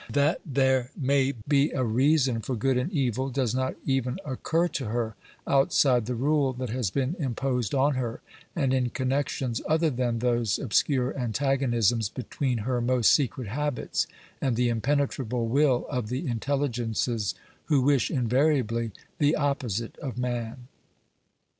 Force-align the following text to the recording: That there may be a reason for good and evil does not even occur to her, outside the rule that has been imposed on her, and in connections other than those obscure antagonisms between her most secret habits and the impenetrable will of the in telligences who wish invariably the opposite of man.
That 0.09 0.41
there 0.43 0.89
may 0.99 1.33
be 1.47 1.69
a 1.73 1.83
reason 1.83 2.41
for 2.41 2.55
good 2.55 2.75
and 2.75 2.91
evil 2.91 3.29
does 3.29 3.53
not 3.53 3.75
even 3.85 4.17
occur 4.25 4.67
to 4.69 4.85
her, 4.85 5.15
outside 5.45 6.07
the 6.07 6.15
rule 6.15 6.53
that 6.53 6.71
has 6.71 6.89
been 6.89 7.15
imposed 7.19 7.75
on 7.75 7.93
her, 7.93 8.19
and 8.55 8.73
in 8.73 8.89
connections 8.89 9.61
other 9.67 9.91
than 9.91 10.17
those 10.17 10.57
obscure 10.57 11.15
antagonisms 11.15 12.09
between 12.09 12.57
her 12.65 12.81
most 12.81 13.11
secret 13.13 13.49
habits 13.49 14.07
and 14.41 14.55
the 14.55 14.69
impenetrable 14.69 15.47
will 15.47 15.85
of 15.87 16.07
the 16.09 16.25
in 16.27 16.39
telligences 16.39 17.35
who 17.65 17.81
wish 17.81 18.09
invariably 18.09 18.93
the 19.19 19.35
opposite 19.35 19.97
of 19.99 20.17
man. 20.17 20.67